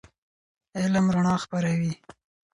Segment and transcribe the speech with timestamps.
[0.79, 1.93] علم رڼا خپروي.